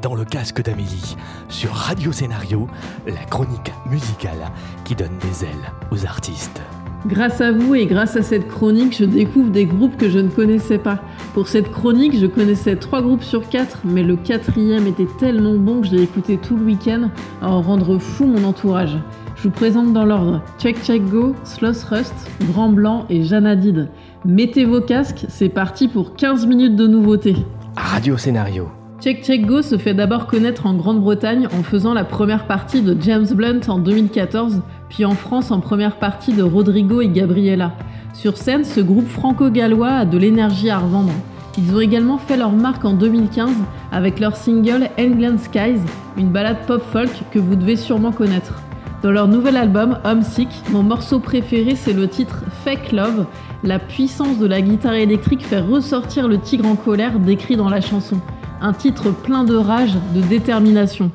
[0.00, 1.16] dans le casque d'Amélie
[1.48, 2.66] sur Radio Scénario,
[3.06, 4.50] la chronique musicale
[4.84, 6.60] qui donne des ailes aux artistes.
[7.06, 10.28] Grâce à vous et grâce à cette chronique, je découvre des groupes que je ne
[10.28, 11.00] connaissais pas.
[11.32, 15.80] Pour cette chronique, je connaissais trois groupes sur quatre, mais le quatrième était tellement bon
[15.80, 17.10] que je l'ai écouté tout le week-end
[17.40, 18.98] à en rendre fou mon entourage.
[19.36, 22.14] Je vous présente dans l'ordre Check Check Go, Sloss Rust,
[22.50, 23.88] Grand Blanc et Janadid.
[24.24, 27.36] Mettez vos casques, c'est parti pour 15 minutes de nouveautés.
[27.76, 28.68] Radio Scénario.
[29.00, 32.96] Check Check Go se fait d'abord connaître en Grande-Bretagne en faisant la première partie de
[33.00, 37.74] James Blunt en 2014, puis en France en première partie de Rodrigo et Gabriela.
[38.12, 41.12] Sur scène, ce groupe franco-gallois a de l'énergie à revendre.
[41.56, 43.52] Ils ont également fait leur marque en 2015
[43.92, 45.80] avec leur single England Skies,
[46.16, 48.60] une balade pop-folk que vous devez sûrement connaître.
[49.04, 53.26] Dans leur nouvel album Homesick, mon morceau préféré c'est le titre Fake Love.
[53.62, 57.80] La puissance de la guitare électrique fait ressortir le tigre en colère décrit dans la
[57.80, 58.20] chanson.
[58.60, 61.12] Un titre plein de rage, de détermination.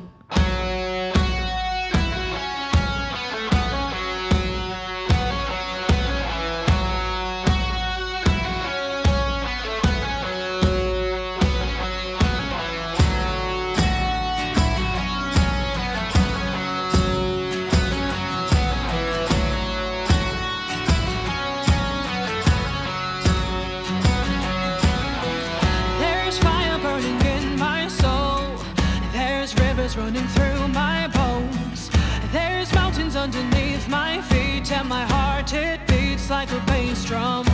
[29.96, 31.88] Running through my bones.
[32.32, 37.46] There's mountains underneath my feet, and my heart it beats like a bass drum.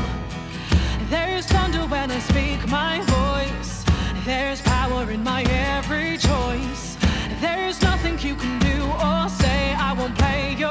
[1.10, 3.84] There's thunder when I speak my voice.
[4.24, 6.96] There's power in my every choice.
[7.42, 9.74] There's nothing you can do or say.
[9.74, 10.69] I won't play your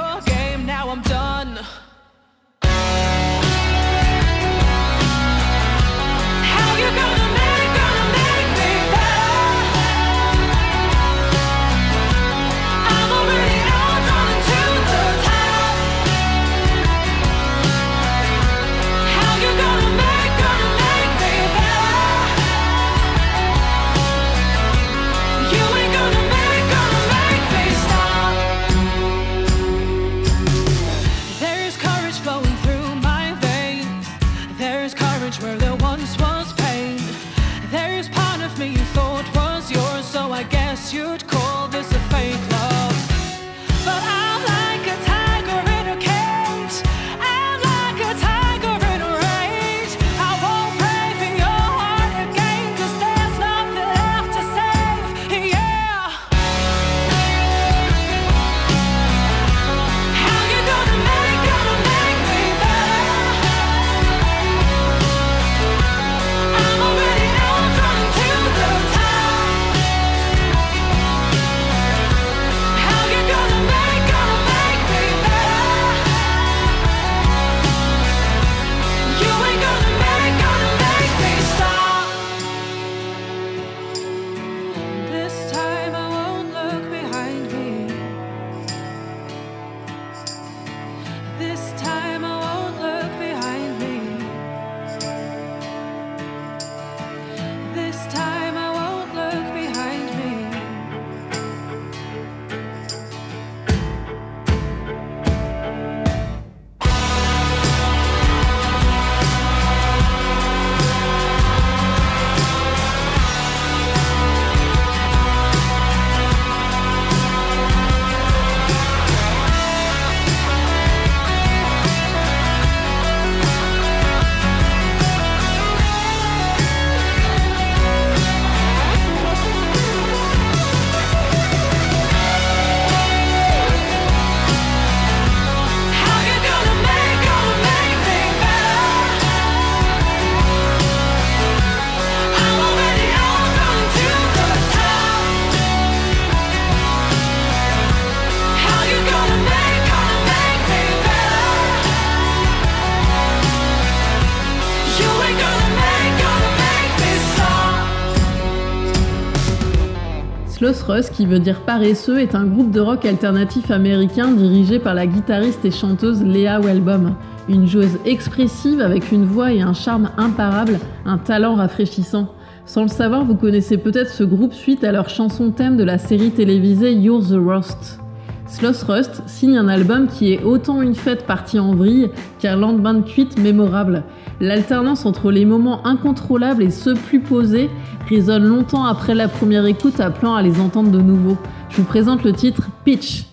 [160.59, 165.07] Sloss qui veut dire paresseux, est un groupe de rock alternatif américain dirigé par la
[165.07, 167.15] guitariste et chanteuse Léa Welbom.
[167.47, 172.33] Une joueuse expressive avec une voix et un charme imparables, un talent rafraîchissant.
[172.65, 175.97] Sans le savoir, vous connaissez peut-être ce groupe suite à leur chanson thème de la
[175.97, 178.01] série télévisée You're the Roast.
[178.49, 182.09] Sloss Rust signe un album qui est autant une fête partie en vrille
[182.39, 184.03] qu'un lendemain de cuite mémorable.
[184.41, 187.69] L'alternance entre les moments incontrôlables et ceux plus posés
[188.09, 191.37] résonne longtemps après la première écoute appelant à les entendre de nouveau.
[191.69, 193.28] Je vous présente le titre Pitch.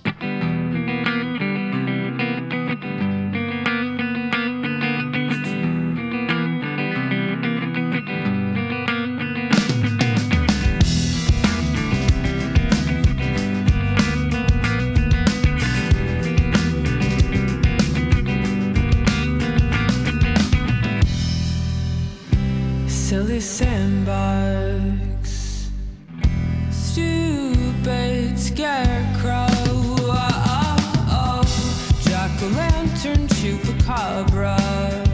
[33.87, 35.06] Barbara.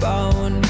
[0.00, 0.69] Bone.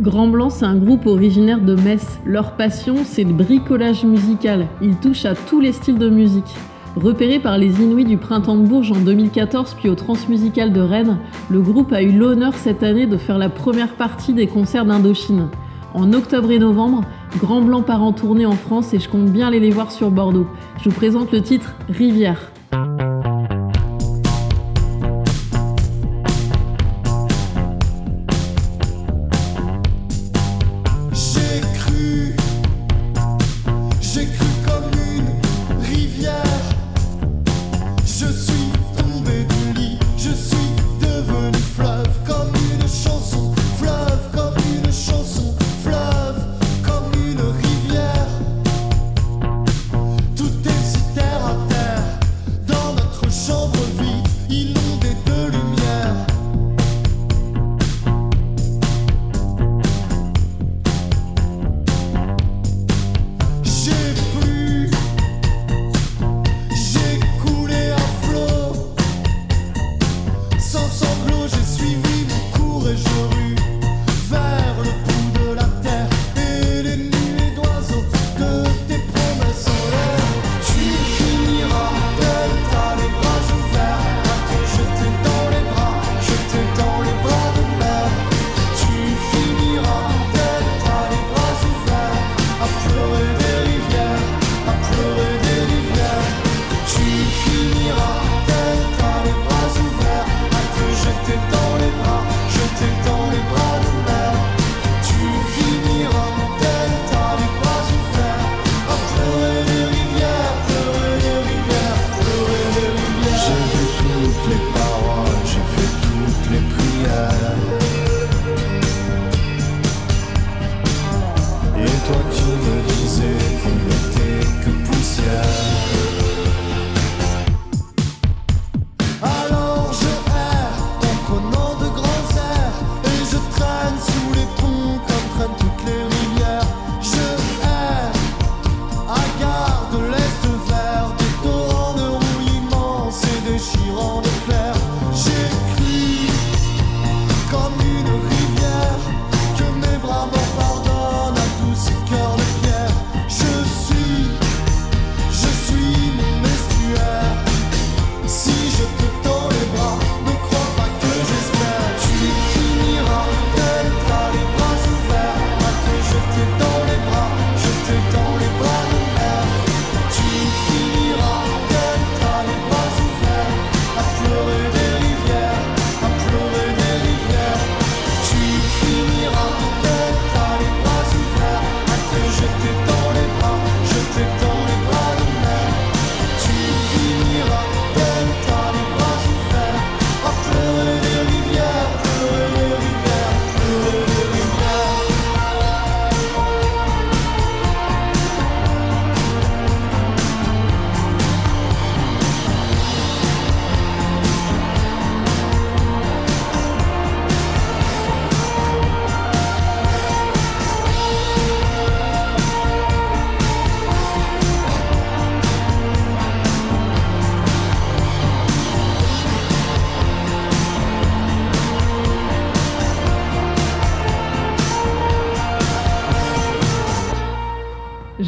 [0.00, 2.20] Grand Blanc, c'est un groupe originaire de Metz.
[2.24, 4.66] Leur passion, c'est le bricolage musical.
[4.80, 6.56] Ils touchent à tous les styles de musique.
[6.96, 11.18] Repéré par les Inuits du Printemps de Bourges en 2014 puis au Transmusical de Rennes,
[11.50, 15.48] le groupe a eu l'honneur cette année de faire la première partie des concerts d'Indochine.
[15.92, 17.02] En octobre et novembre,
[17.38, 20.10] Grand Blanc part en tournée en France et je compte bien aller les voir sur
[20.10, 20.46] Bordeaux.
[20.78, 22.50] Je vous présente le titre Rivière.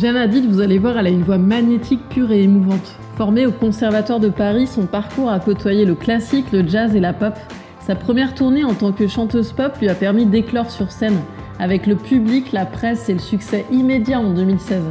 [0.02, 2.96] Jeanne Hadid, vous allez voir, elle a une voix magnétique, pure et émouvante.
[3.14, 7.12] Formée au Conservatoire de Paris, son parcours a côtoyé le classique, le jazz et la
[7.12, 7.34] pop.
[7.78, 11.20] Sa première tournée en tant que chanteuse pop lui a permis d'éclore sur scène,
[11.60, 14.82] avec le public, la presse et le succès immédiat en 2016.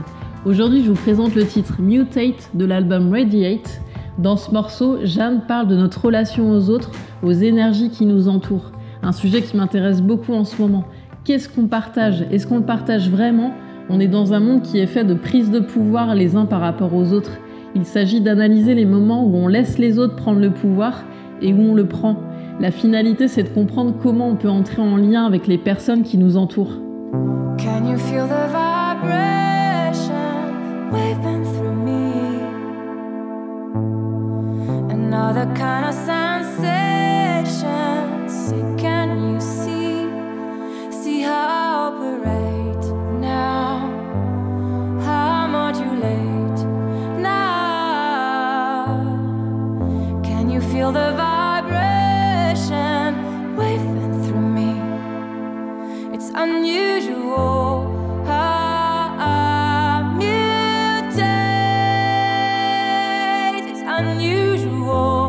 [0.45, 3.81] Aujourd'hui, je vous présente le titre Mutate de l'album Radiate.
[4.17, 6.91] Dans ce morceau, Jeanne parle de notre relation aux autres,
[7.21, 8.71] aux énergies qui nous entourent.
[9.03, 10.85] Un sujet qui m'intéresse beaucoup en ce moment.
[11.25, 12.21] Qu'est-ce qu'on partage?
[12.31, 13.53] Est-ce qu'on le partage vraiment?
[13.93, 16.61] On est dans un monde qui est fait de prise de pouvoir les uns par
[16.61, 17.39] rapport aux autres.
[17.75, 21.03] Il s'agit d'analyser les moments où on laisse les autres prendre le pouvoir
[21.41, 22.15] et où on le prend.
[22.61, 26.17] La finalité, c'est de comprendre comment on peut entrer en lien avec les personnes qui
[26.17, 26.79] nous entourent.
[27.57, 30.21] Can you feel the vibration.
[64.61, 65.20] 是我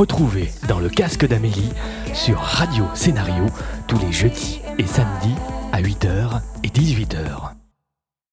[0.00, 1.68] Retrouvez dans le casque d'Amélie
[2.14, 3.44] sur Radio Scénario
[3.86, 5.34] tous les jeudis et samedis
[5.74, 7.59] à 8h et 18h.